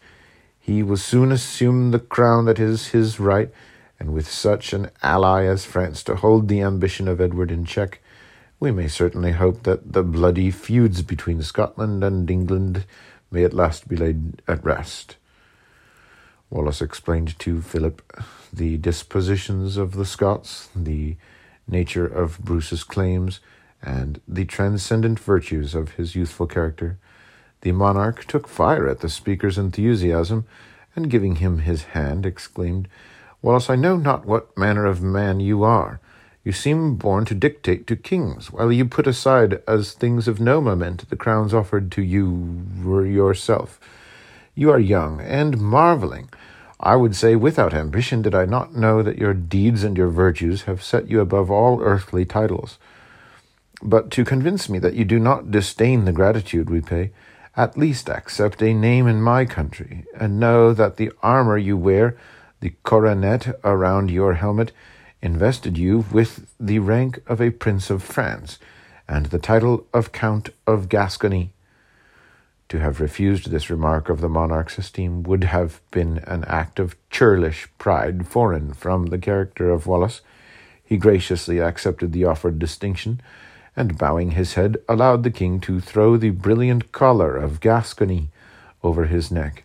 He 0.59 0.83
will 0.83 0.97
soon 0.97 1.31
assume 1.31 1.91
the 1.91 1.99
crown 1.99 2.45
that 2.45 2.59
is 2.59 2.87
his 2.89 3.19
right 3.19 3.49
and 3.99 4.13
with 4.13 4.29
such 4.29 4.73
an 4.73 4.89
ally 5.03 5.43
as 5.43 5.65
France 5.65 6.03
to 6.03 6.15
hold 6.15 6.47
the 6.47 6.61
ambition 6.61 7.07
of 7.07 7.19
Edward 7.19 7.51
in 7.51 7.65
check, 7.65 8.01
we 8.59 8.71
may 8.71 8.87
certainly 8.87 9.33
hope 9.33 9.63
that 9.63 9.93
the 9.93 10.03
bloody 10.03 10.51
feuds 10.51 11.01
between 11.01 11.41
Scotland 11.41 12.03
and 12.03 12.29
England 12.29 12.85
may 13.31 13.43
at 13.43 13.53
last 13.53 13.87
be 13.87 13.95
laid 13.95 14.41
at 14.47 14.63
rest. 14.63 15.17
Wallace 16.49 16.81
explained 16.81 17.37
to 17.39 17.61
Philip 17.61 18.01
the 18.51 18.77
dispositions 18.77 19.77
of 19.77 19.93
the 19.93 20.05
Scots, 20.05 20.69
the 20.75 21.15
nature 21.67 22.07
of 22.07 22.39
Bruce's 22.39 22.83
claims, 22.83 23.39
and 23.81 24.19
the 24.27 24.45
transcendent 24.45 25.19
virtues 25.19 25.75
of 25.75 25.91
his 25.91 26.15
youthful 26.15 26.47
character. 26.47 26.97
The 27.61 27.71
monarch 27.71 28.25
took 28.25 28.47
fire 28.47 28.87
at 28.87 29.01
the 29.01 29.09
speaker's 29.09 29.57
enthusiasm, 29.57 30.45
and 30.95 31.09
giving 31.09 31.35
him 31.35 31.59
his 31.59 31.83
hand, 31.83 32.25
exclaimed, 32.25 32.87
Wallace, 33.41 33.69
I 33.69 33.75
know 33.75 33.95
not 33.95 34.25
what 34.25 34.57
manner 34.57 34.85
of 34.85 35.01
man 35.01 35.39
you 35.39 35.63
are. 35.63 36.01
You 36.43 36.51
seem 36.51 36.95
born 36.95 37.25
to 37.25 37.35
dictate 37.35 37.87
to 37.87 37.95
kings, 37.95 38.51
while 38.51 38.71
you 38.71 38.85
put 38.85 39.07
aside 39.07 39.61
as 39.67 39.93
things 39.93 40.27
of 40.27 40.39
no 40.39 40.59
moment 40.59 41.09
the 41.09 41.15
crowns 41.15 41.53
offered 41.53 41.91
to 41.93 42.01
you 42.01 42.63
yourself. 42.83 43.79
You 44.55 44.71
are 44.71 44.79
young 44.79 45.21
and 45.21 45.59
marveling. 45.59 46.29
I 46.81 46.95
would 46.95 47.15
say 47.15 47.35
without 47.35 47.73
ambition 47.73 48.21
did 48.21 48.35
I 48.35 48.45
not 48.45 48.75
know 48.75 49.03
that 49.03 49.17
your 49.17 49.33
deeds 49.33 49.83
and 49.83 49.97
your 49.97 50.09
virtues 50.09 50.63
have 50.63 50.83
set 50.83 51.09
you 51.09 51.21
above 51.21 51.51
all 51.51 51.81
earthly 51.81 52.25
titles. 52.25 52.77
But 53.81 54.11
to 54.11 54.25
convince 54.25 54.69
me 54.69 54.79
that 54.79 54.95
you 54.95 55.05
do 55.05 55.19
not 55.19 55.51
disdain 55.51 56.05
the 56.05 56.11
gratitude 56.11 56.69
we 56.69 56.81
pay, 56.81 57.11
at 57.55 57.77
least 57.77 58.09
accept 58.09 58.61
a 58.61 58.73
name 58.73 59.07
in 59.07 59.21
my 59.21 59.45
country, 59.45 60.05
and 60.15 60.39
know 60.39 60.73
that 60.73 60.97
the 60.97 61.11
armor 61.21 61.57
you 61.57 61.77
wear, 61.77 62.17
the 62.59 62.73
coronet 62.83 63.59
around 63.63 64.11
your 64.11 64.35
helmet, 64.35 64.71
invested 65.21 65.77
you 65.77 66.05
with 66.11 66.47
the 66.59 66.79
rank 66.79 67.19
of 67.27 67.41
a 67.41 67.51
prince 67.51 67.89
of 67.89 68.03
France, 68.03 68.59
and 69.07 69.27
the 69.27 69.39
title 69.39 69.87
of 69.93 70.11
Count 70.11 70.49
of 70.67 70.89
Gascony. 70.89 71.51
To 72.69 72.79
have 72.79 73.01
refused 73.01 73.49
this 73.49 73.69
remark 73.69 74.09
of 74.09 74.21
the 74.21 74.29
monarch's 74.29 74.77
esteem 74.77 75.23
would 75.23 75.45
have 75.45 75.81
been 75.89 76.19
an 76.27 76.43
act 76.45 76.79
of 76.79 76.95
churlish 77.09 77.67
pride 77.79 78.27
foreign 78.27 78.73
from 78.73 79.07
the 79.07 79.17
character 79.17 79.71
of 79.71 79.87
Wallace. 79.87 80.21
He 80.83 80.97
graciously 80.97 81.59
accepted 81.59 82.11
the 82.11 82.25
offered 82.25 82.59
distinction, 82.59 83.21
and 83.75 83.97
bowing 83.97 84.31
his 84.31 84.53
head, 84.53 84.77
allowed 84.87 85.23
the 85.23 85.31
king 85.31 85.59
to 85.61 85.79
throw 85.79 86.17
the 86.17 86.29
brilliant 86.29 86.91
collar 86.91 87.35
of 87.35 87.59
Gascony 87.59 88.29
over 88.83 89.05
his 89.05 89.31
neck. 89.31 89.63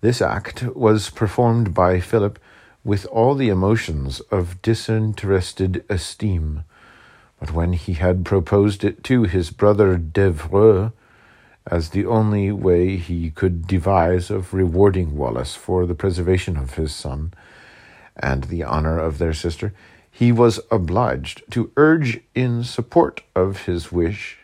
This 0.00 0.20
act 0.20 0.62
was 0.62 1.10
performed 1.10 1.72
by 1.72 2.00
Philip 2.00 2.38
with 2.84 3.06
all 3.06 3.34
the 3.34 3.48
emotions 3.48 4.20
of 4.30 4.60
disinterested 4.62 5.84
esteem. 5.88 6.64
But 7.40 7.52
when 7.52 7.72
he 7.72 7.94
had 7.94 8.24
proposed 8.24 8.84
it 8.84 9.02
to 9.04 9.24
his 9.24 9.50
brother 9.50 9.96
d'Evreux, 9.96 10.92
as 11.66 11.90
the 11.90 12.06
only 12.06 12.52
way 12.52 12.96
he 12.96 13.30
could 13.30 13.66
devise 13.66 14.30
of 14.30 14.54
rewarding 14.54 15.16
Wallace 15.16 15.54
for 15.54 15.84
the 15.84 15.94
preservation 15.94 16.56
of 16.56 16.74
his 16.74 16.94
son 16.94 17.32
and 18.14 18.44
the 18.44 18.62
honor 18.62 18.98
of 18.98 19.18
their 19.18 19.34
sister, 19.34 19.72
he 20.10 20.30
was 20.30 20.60
obliged 20.70 21.42
to 21.50 21.72
urge 21.76 22.20
in 22.34 22.62
support 22.62 23.22
of 23.34 23.62
his 23.62 23.90
wish 23.90 24.38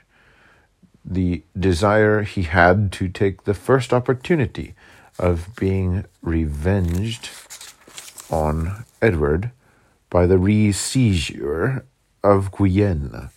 the 1.04 1.42
desire 1.58 2.22
he 2.22 2.42
had 2.42 2.92
to 2.92 3.08
take 3.08 3.44
the 3.44 3.54
first 3.54 3.92
opportunity 3.92 4.74
of 5.18 5.54
being 5.56 6.04
revenged 6.22 7.30
on 8.30 8.84
Edward 9.00 9.50
by 10.10 10.26
the 10.26 10.38
re-seizure 10.38 11.84
of 12.22 12.50
Guienne. 12.52 13.30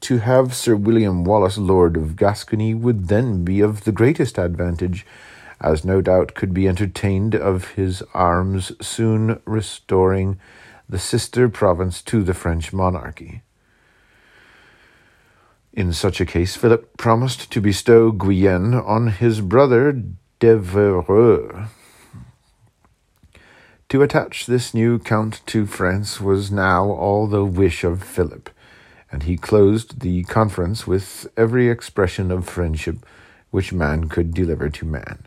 To 0.00 0.18
have 0.18 0.54
Sir 0.54 0.76
William 0.76 1.24
Wallace 1.24 1.58
Lord 1.58 1.96
of 1.96 2.16
Gascony 2.16 2.72
would 2.74 3.08
then 3.08 3.44
be 3.44 3.60
of 3.60 3.84
the 3.84 3.92
greatest 3.92 4.38
advantage, 4.38 5.04
as 5.60 5.84
no 5.84 6.00
doubt 6.00 6.34
could 6.34 6.54
be 6.54 6.68
entertained 6.68 7.34
of 7.34 7.72
his 7.72 8.02
arms 8.14 8.72
soon 8.80 9.40
restoring 9.44 10.38
the 10.88 10.98
sister 10.98 11.48
province 11.48 12.00
to 12.02 12.22
the 12.22 12.34
French 12.34 12.72
monarchy. 12.72 13.42
In 15.72 15.92
such 15.92 16.20
a 16.20 16.26
case, 16.26 16.56
Philip 16.56 16.96
promised 16.96 17.50
to 17.52 17.60
bestow 17.60 18.10
Guienne 18.10 18.74
on 18.74 19.08
his 19.08 19.40
brother 19.40 20.02
d'Evreux. 20.38 21.66
To 23.88 24.02
attach 24.02 24.46
this 24.46 24.72
new 24.72 24.98
count 24.98 25.40
to 25.46 25.66
France 25.66 26.20
was 26.20 26.50
now 26.50 26.84
all 26.84 27.26
the 27.26 27.44
wish 27.44 27.82
of 27.82 28.04
Philip, 28.04 28.50
and 29.10 29.24
he 29.24 29.36
closed 29.36 30.00
the 30.00 30.22
conference 30.24 30.86
with 30.86 31.26
every 31.36 31.68
expression 31.68 32.30
of 32.30 32.48
friendship 32.48 33.04
which 33.50 33.72
man 33.72 34.08
could 34.08 34.34
deliver 34.34 34.68
to 34.68 34.84
man. 34.84 35.26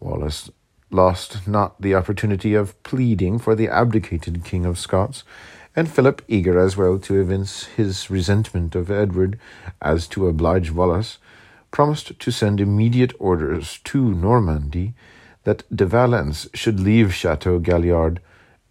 Wallace 0.00 0.50
lost 0.90 1.46
not 1.46 1.80
the 1.80 1.94
opportunity 1.94 2.54
of 2.54 2.80
pleading 2.82 3.38
for 3.38 3.54
the 3.54 3.68
abdicated 3.68 4.44
King 4.44 4.66
of 4.66 4.78
Scots, 4.78 5.22
and 5.76 5.90
Philip, 5.90 6.22
eager 6.28 6.58
as 6.58 6.76
well 6.76 6.98
to 6.98 7.20
evince 7.20 7.64
his 7.64 8.10
resentment 8.10 8.74
of 8.74 8.90
Edward 8.90 9.38
as 9.80 10.08
to 10.08 10.26
oblige 10.26 10.70
Wallace, 10.70 11.18
promised 11.70 12.18
to 12.18 12.30
send 12.30 12.60
immediate 12.60 13.12
orders 13.18 13.78
to 13.84 14.14
Normandy 14.14 14.94
that 15.44 15.64
De 15.74 15.86
Valence 15.86 16.48
should 16.54 16.80
leave 16.80 17.14
Chateau 17.14 17.58
Gaillard 17.58 18.20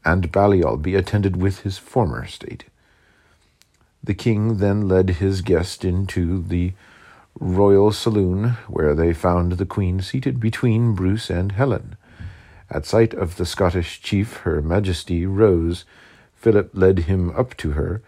and 0.04 0.32
Balliol 0.32 0.78
be 0.78 0.96
attended 0.96 1.36
with 1.36 1.60
his 1.60 1.78
former 1.78 2.26
state. 2.28 2.66
The 4.04 4.14
king 4.14 4.58
then 4.58 4.88
led 4.88 5.10
his 5.10 5.42
guest 5.42 5.84
into 5.84 6.42
the 6.42 6.74
royal 7.40 7.92
saloon, 7.92 8.58
where 8.68 8.96
they 8.96 9.14
found 9.14 9.54
the 9.54 9.66
queen 9.66 10.02
seated 10.02 10.40
between 10.40 10.96
Bruce 10.96 11.30
and 11.30 11.52
Helen. 11.52 11.98
At 12.70 12.86
sight 12.86 13.14
of 13.14 13.38
the 13.38 13.46
Scottish 13.46 14.02
chief, 14.02 14.38
her 14.38 14.62
majesty 14.62 15.26
rose. 15.26 15.86
Philip 16.36 16.72
led 16.74 17.00
him 17.00 17.32
up 17.32 17.56
to 17.58 17.72
her, 17.72 18.02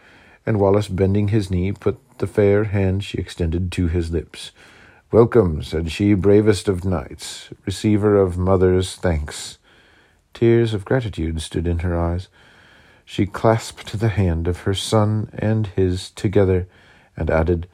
and 0.45 0.59
Wallace, 0.59 0.87
bending 0.87 1.29
his 1.29 1.49
knee, 1.51 1.71
put 1.71 1.97
the 2.19 2.27
fair 2.27 2.65
hand 2.65 3.03
she 3.03 3.17
extended 3.17 3.71
to 3.73 3.87
his 3.87 4.11
lips. 4.11 4.51
Welcome, 5.11 5.63
said 5.63 5.91
she, 5.91 6.13
bravest 6.13 6.67
of 6.67 6.85
knights, 6.85 7.49
receiver 7.65 8.15
of 8.15 8.37
mother's 8.37 8.95
thanks. 8.95 9.57
Tears 10.35 10.71
of 10.71 10.85
gratitude 10.85 11.41
stood 11.41 11.65
in 11.65 11.79
her 11.79 11.99
eyes. 11.99 12.27
She 13.05 13.25
clasped 13.25 13.99
the 13.99 14.09
hand 14.09 14.47
of 14.47 14.59
her 14.61 14.75
son 14.75 15.31
and 15.33 15.65
his 15.65 16.11
together, 16.11 16.67
and 17.17 17.31
added, 17.31 17.67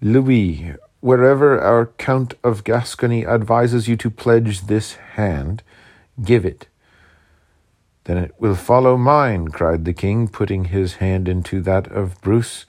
Louis, 0.00 0.72
wherever 1.00 1.60
our 1.60 1.90
Count 1.98 2.32
of 2.42 2.64
Gascony 2.64 3.26
advises 3.26 3.86
you 3.86 3.98
to 3.98 4.08
pledge 4.08 4.62
this 4.62 4.94
hand, 4.94 5.62
Give 6.24 6.46
it. 6.46 6.68
Then 8.04 8.16
it 8.16 8.34
will 8.38 8.54
follow 8.54 8.96
mine, 8.96 9.48
cried 9.48 9.84
the 9.84 9.92
king, 9.92 10.26
putting 10.26 10.64
his 10.64 10.94
hand 10.94 11.28
into 11.28 11.60
that 11.60 11.86
of 11.88 12.18
Bruce. 12.22 12.64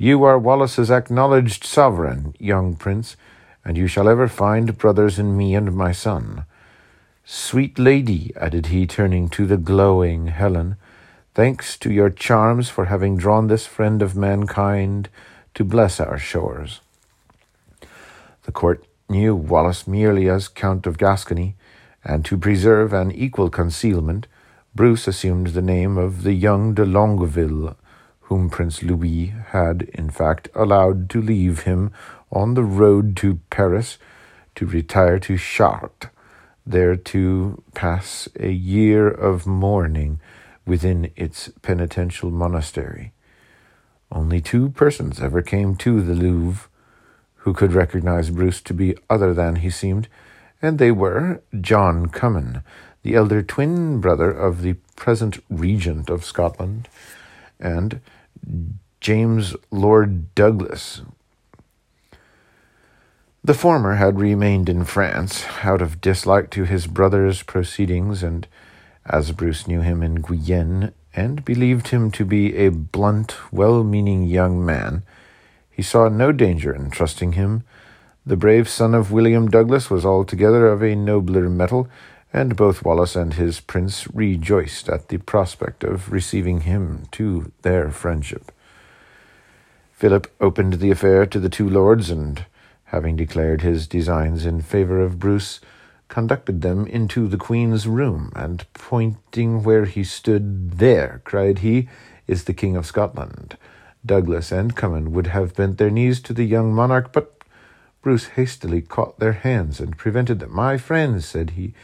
You 0.00 0.22
are 0.22 0.38
Wallace's 0.38 0.92
acknowledged 0.92 1.64
sovereign, 1.64 2.36
young 2.38 2.76
prince, 2.76 3.16
and 3.64 3.76
you 3.76 3.88
shall 3.88 4.08
ever 4.08 4.28
find 4.28 4.78
brothers 4.78 5.18
in 5.18 5.36
me 5.36 5.56
and 5.56 5.74
my 5.74 5.90
son. 5.90 6.44
Sweet 7.24 7.80
lady, 7.80 8.32
added 8.36 8.66
he, 8.66 8.86
turning 8.86 9.28
to 9.30 9.44
the 9.44 9.56
glowing 9.56 10.28
Helen, 10.28 10.76
thanks 11.34 11.76
to 11.78 11.92
your 11.92 12.10
charms 12.10 12.68
for 12.68 12.84
having 12.84 13.16
drawn 13.16 13.48
this 13.48 13.66
friend 13.66 14.00
of 14.00 14.14
mankind 14.14 15.08
to 15.54 15.64
bless 15.64 15.98
our 15.98 16.16
shores. 16.16 16.80
The 18.44 18.52
court 18.52 18.84
knew 19.08 19.34
Wallace 19.34 19.88
merely 19.88 20.28
as 20.28 20.46
Count 20.46 20.86
of 20.86 20.96
Gascony, 20.96 21.56
and 22.04 22.24
to 22.24 22.38
preserve 22.38 22.92
an 22.92 23.10
equal 23.10 23.50
concealment, 23.50 24.28
Bruce 24.76 25.08
assumed 25.08 25.48
the 25.48 25.60
name 25.60 25.98
of 25.98 26.22
the 26.22 26.34
young 26.34 26.72
de 26.72 26.84
Longueville, 26.84 27.76
whom 28.28 28.50
Prince 28.50 28.82
Louis 28.82 29.32
had, 29.48 29.82
in 29.94 30.10
fact, 30.10 30.48
allowed 30.54 31.08
to 31.10 31.22
leave 31.22 31.60
him 31.60 31.90
on 32.30 32.54
the 32.54 32.62
road 32.62 33.16
to 33.16 33.40
Paris 33.48 33.96
to 34.54 34.66
retire 34.66 35.18
to 35.20 35.38
Chartres, 35.38 36.10
there 36.66 36.94
to 36.94 37.62
pass 37.74 38.28
a 38.38 38.50
year 38.50 39.08
of 39.08 39.46
mourning 39.46 40.20
within 40.66 41.10
its 41.16 41.50
penitential 41.62 42.30
monastery. 42.30 43.12
Only 44.12 44.40
two 44.40 44.68
persons 44.70 45.20
ever 45.20 45.40
came 45.40 45.76
to 45.76 46.02
the 46.02 46.14
Louvre 46.14 46.68
who 47.36 47.54
could 47.54 47.72
recognize 47.72 48.28
Bruce 48.28 48.60
to 48.62 48.74
be 48.74 48.94
other 49.08 49.32
than 49.32 49.56
he 49.56 49.70
seemed 49.70 50.08
and 50.60 50.78
they 50.78 50.90
were 50.90 51.40
John 51.60 52.08
Comyn, 52.08 52.62
the 53.02 53.14
elder 53.14 53.42
twin 53.42 54.00
brother 54.00 54.30
of 54.30 54.62
the 54.62 54.74
present 54.96 55.42
regent 55.48 56.10
of 56.10 56.24
Scotland, 56.24 56.88
and 57.60 58.00
James 59.00 59.54
Lord 59.70 60.34
Douglas. 60.34 61.02
The 63.44 63.54
former 63.54 63.94
had 63.94 64.20
remained 64.20 64.68
in 64.68 64.84
France 64.84 65.44
out 65.62 65.80
of 65.80 66.00
dislike 66.00 66.50
to 66.50 66.64
his 66.64 66.86
brother's 66.86 67.42
proceedings, 67.42 68.22
and 68.22 68.46
as 69.06 69.32
Bruce 69.32 69.66
knew 69.66 69.80
him 69.80 70.02
in 70.02 70.16
Guienne 70.16 70.92
and 71.14 71.44
believed 71.44 71.88
him 71.88 72.10
to 72.12 72.24
be 72.24 72.56
a 72.56 72.68
blunt, 72.70 73.36
well 73.52 73.82
meaning 73.84 74.24
young 74.24 74.64
man, 74.64 75.02
he 75.70 75.82
saw 75.82 76.08
no 76.08 76.32
danger 76.32 76.74
in 76.74 76.90
trusting 76.90 77.32
him 77.32 77.62
the 78.28 78.36
brave 78.36 78.68
son 78.68 78.94
of 78.94 79.10
William 79.10 79.48
Douglas 79.48 79.88
was 79.88 80.04
altogether 80.04 80.66
of 80.66 80.82
a 80.82 80.94
nobler 80.94 81.48
metal, 81.48 81.88
and 82.32 82.56
both 82.56 82.84
Wallace 82.84 83.16
and 83.16 83.34
his 83.34 83.60
prince 83.60 84.06
rejoiced 84.12 84.88
at 84.88 85.08
the 85.08 85.18
prospect 85.18 85.82
of 85.82 86.12
receiving 86.12 86.62
him 86.62 87.06
to 87.12 87.52
their 87.62 87.90
friendship. 87.90 88.52
Philip 89.92 90.32
opened 90.40 90.74
the 90.74 90.90
affair 90.90 91.26
to 91.26 91.40
the 91.40 91.48
two 91.48 91.68
lords, 91.68 92.10
and, 92.10 92.44
having 92.86 93.16
declared 93.16 93.62
his 93.62 93.86
designs 93.86 94.46
in 94.46 94.62
favour 94.62 95.00
of 95.00 95.18
Bruce, 95.18 95.60
conducted 96.08 96.62
them 96.62 96.86
into 96.86 97.28
the 97.28 97.36
Queen's 97.36 97.86
room, 97.86 98.32
and 98.36 98.64
pointing 98.74 99.62
where 99.62 99.84
he 99.84 100.04
stood, 100.04 100.78
There, 100.78 101.20
cried 101.24 101.58
he, 101.58 101.88
is 102.26 102.44
the 102.44 102.54
King 102.54 102.76
of 102.76 102.86
Scotland. 102.86 103.56
Douglas 104.06 104.52
and 104.52 104.76
Cummin 104.76 105.08
would 105.10 105.28
have 105.28 105.56
bent 105.56 105.78
their 105.78 105.90
knees 105.90 106.20
to 106.20 106.32
the 106.32 106.44
young 106.44 106.72
monarch, 106.72 107.12
but 107.12 107.42
Bruce 108.02 108.28
hastily 108.28 108.80
caught 108.80 109.18
their 109.18 109.32
hands 109.32 109.80
and 109.80 109.98
prevented 109.98 110.38
them. 110.38 110.54
My 110.54 110.78
friends, 110.78 111.26
said 111.26 111.50
he, 111.50 111.74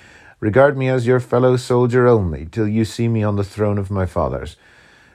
regard 0.41 0.77
me 0.77 0.89
as 0.89 1.07
your 1.07 1.21
fellow 1.21 1.57
soldier 1.57 2.07
only, 2.07 2.47
till 2.47 2.69
you 2.69 2.85
see 2.85 3.09
me 3.09 3.23
on 3.23 3.37
the 3.37 3.45
throne 3.45 3.79
of 3.79 3.91
my 3.91 4.07
fathers. 4.07 4.57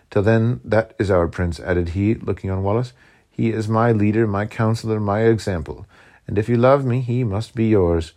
Till 0.09 0.23
then, 0.23 0.59
that 0.63 0.93
is 0.97 1.11
our 1.11 1.27
prince, 1.27 1.59
added 1.59 1.89
he, 1.89 2.15
looking 2.15 2.49
on 2.49 2.63
Wallace. 2.63 2.93
He 3.29 3.51
is 3.51 3.67
my 3.67 3.91
leader, 3.91 4.27
my 4.27 4.45
counselor, 4.45 4.99
my 4.99 5.21
example, 5.21 5.85
and 6.27 6.37
if 6.37 6.47
you 6.47 6.57
love 6.57 6.85
me, 6.85 7.01
he 7.01 7.23
must 7.23 7.55
be 7.55 7.69
yours. 7.69 8.13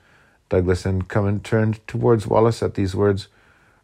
Douglas 0.48 0.84
and 0.84 1.08
Cummin 1.08 1.42
turned 1.42 1.86
towards 1.86 2.26
Wallace 2.26 2.62
at 2.62 2.74
these 2.74 2.94
words. 2.94 3.28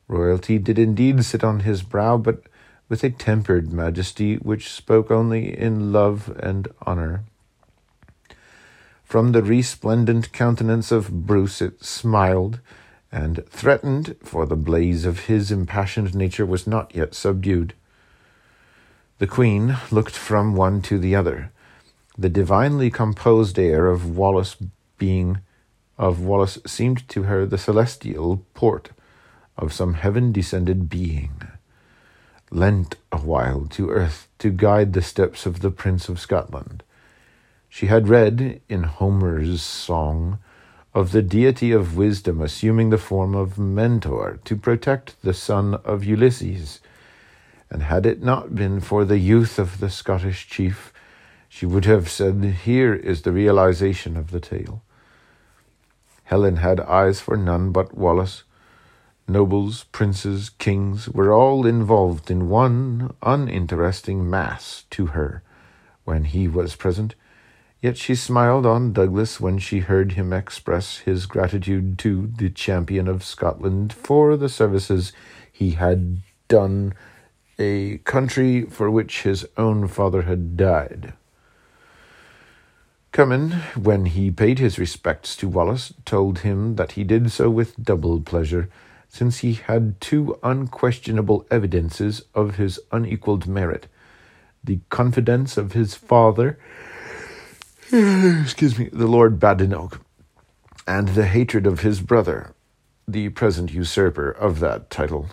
Royalty 0.07 0.59
did 0.59 0.79
indeed 0.79 1.25
sit 1.25 1.43
on 1.43 1.61
his 1.61 1.83
brow, 1.83 2.19
but 2.19 2.43
with 2.89 3.05
a 3.05 3.11
tempered 3.11 3.73
majesty 3.73 4.37
which 4.37 4.71
spoke 4.71 5.11
only 5.11 5.59
in 5.59 5.93
love 5.93 6.37
and 6.41 6.69
honour. 6.87 7.25
From 9.03 9.33
the 9.33 9.43
resplendent 9.43 10.33
countenance 10.33 10.93
of 10.93 11.27
Bruce 11.27 11.63
it 11.63 11.83
smiled 11.83 12.61
and 13.11 13.45
threatened, 13.49 14.17
for 14.23 14.47
the 14.47 14.57
blaze 14.57 15.05
of 15.05 15.27
his 15.27 15.51
impassioned 15.51 16.15
nature 16.15 16.45
was 16.47 16.67
not 16.67 16.95
yet 16.95 17.15
subdued. 17.15 17.75
The 19.19 19.27
queen 19.27 19.77
looked 19.91 20.15
from 20.15 20.55
one 20.55 20.83
to 20.83 20.99
the 20.99 21.15
other. 21.15 21.51
The 22.17 22.29
divinely 22.29 22.91
composed 22.91 23.59
air 23.59 23.87
of 23.87 24.17
Wallace 24.17 24.57
being 24.99 25.39
of 25.97 26.21
Wallace 26.21 26.59
seemed 26.67 27.09
to 27.09 27.25
her 27.25 27.45
the 27.45 27.59
celestial 27.59 28.45
port 28.55 28.91
of 29.57 29.73
some 29.73 29.95
heaven 29.95 30.31
descended 30.31 30.89
being, 30.89 31.43
lent 32.51 32.95
awhile 33.11 33.67
to 33.71 33.91
earth 33.91 34.29
to 34.39 34.51
guide 34.51 34.93
the 34.93 35.03
steps 35.03 35.47
of 35.47 35.61
the 35.61 35.71
Prince 35.71 36.09
of 36.09 36.21
Scotland. 36.21 36.85
She 37.69 37.87
had 37.87 38.09
read 38.09 38.61
in 38.69 38.85
Homer's 38.85 39.61
song 39.61 40.39
of 40.95 41.13
the 41.13 41.23
deity 41.23 41.71
of 41.73 41.97
wisdom 41.97 42.41
assuming 42.41 42.91
the 42.91 42.99
form 42.99 43.35
of 43.35 43.59
Mentor 43.59 44.41
to 44.45 44.57
protect 44.57 45.21
the 45.23 45.35
son 45.35 45.75
of 45.85 46.05
Ulysses, 46.05 46.81
and 47.71 47.83
had 47.83 48.07
it 48.07 48.23
not 48.23 48.55
been 48.55 48.81
for 48.81 49.05
the 49.05 49.19
youth 49.19 49.59
of 49.59 49.81
the 49.81 49.91
Scottish 49.91 50.49
chief, 50.49 50.93
she 51.49 51.67
would 51.67 51.85
have 51.85 52.09
said, 52.09 52.43
Here 52.65 52.95
is 52.95 53.23
the 53.23 53.33
realization 53.33 54.17
of 54.17 54.31
the 54.31 54.41
tale. 54.41 54.83
Helen 56.25 56.57
had 56.57 56.81
eyes 56.81 57.21
for 57.21 57.37
none 57.37 57.73
but 57.73 57.97
Wallace. 57.97 58.45
Nobles, 59.27 59.85
princes, 59.93 60.51
kings 60.51 61.09
were 61.09 61.33
all 61.33 61.67
involved 61.67 62.31
in 62.31 62.49
one 62.49 63.15
uninteresting 63.23 64.29
mass 64.29 64.85
to 64.91 65.07
her 65.07 65.43
when 66.05 66.25
he 66.25 66.49
was 66.49 66.77
present. 66.77 67.15
Yet 67.81 67.97
she 67.97 68.17
smiled 68.17 68.67
on 68.67 68.93
Douglas 68.93 69.41
when 69.41 69.59
she 69.59 69.81
heard 69.81 70.13
him 70.13 70.33
express 70.33 70.99
his 70.99 71.27
gratitude 71.27 71.97
to 72.01 72.27
the 72.27 72.51
champion 72.51 73.07
of 73.07 73.23
Scotland 73.23 73.93
for 73.93 74.37
the 74.37 74.49
services 74.49 75.13
he 75.53 75.73
had 75.73 76.19
done 76.49 76.95
a 77.57 77.99
country 77.99 78.63
for 78.63 78.91
which 78.91 79.23
his 79.23 79.47
own 79.57 79.87
father 79.87 80.23
had 80.23 80.57
died. 80.57 81.13
Cummin, 83.13 83.53
when 83.77 84.07
he 84.07 84.31
paid 84.31 84.59
his 84.59 84.79
respects 84.79 85.37
to 85.37 85.49
Wallace, 85.49 85.95
told 86.05 86.41
him 86.41 86.75
that 86.77 86.93
he 86.93 87.05
did 87.05 87.31
so 87.31 87.49
with 87.49 87.83
double 87.83 88.21
pleasure, 88.21 88.69
since 89.09 89.39
he 89.39 89.55
had 89.55 90.01
two 90.01 90.37
unquestionable 90.43 91.47
evidences 91.51 92.23
of 92.35 92.57
his 92.57 92.81
unequalled 92.91 93.47
merit 93.47 93.87
the 94.65 94.81
confidence 94.91 95.57
of 95.57 95.73
his 95.73 95.95
father, 95.95 96.59
excuse 98.43 98.79
me, 98.79 98.91
the 98.93 99.07
Lord 99.07 99.41
Badenoch, 99.41 100.03
and 100.87 101.09
the 101.09 101.25
hatred 101.25 101.67
of 101.67 101.81
his 101.81 102.03
brother, 102.03 102.53
the 103.07 103.31
present 103.31 103.73
usurper 103.73 104.31
of 104.31 104.61
that 104.61 104.91
title. 104.91 105.31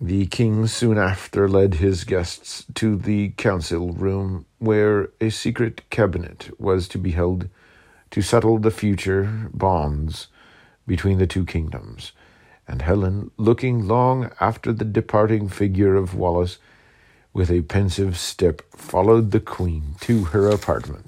The 0.00 0.24
king 0.24 0.66
soon 0.66 0.96
after 0.96 1.46
led 1.46 1.74
his 1.74 2.04
guests 2.04 2.64
to 2.72 2.96
the 2.96 3.34
council 3.36 3.92
room, 3.92 4.46
where 4.60 5.10
a 5.20 5.28
secret 5.28 5.82
cabinet 5.90 6.48
was 6.58 6.88
to 6.88 6.98
be 6.98 7.10
held 7.10 7.50
to 8.10 8.22
settle 8.22 8.58
the 8.58 8.70
future 8.70 9.50
bonds 9.52 10.28
between 10.86 11.18
the 11.18 11.26
two 11.26 11.44
kingdoms. 11.44 12.12
And 12.66 12.80
Helen, 12.80 13.30
looking 13.36 13.86
long 13.86 14.30
after 14.40 14.72
the 14.72 14.86
departing 14.86 15.50
figure 15.50 15.96
of 15.96 16.14
Wallace, 16.14 16.56
with 17.32 17.50
a 17.50 17.62
pensive 17.62 18.18
step 18.18 18.62
followed 18.74 19.30
the 19.30 19.40
queen 19.40 19.94
to 20.00 20.24
her 20.24 20.48
apartment. 20.48 21.06